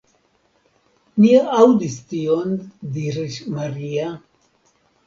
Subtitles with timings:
[1.25, 2.59] Ni aŭdis tion,
[2.99, 4.13] diris Maria.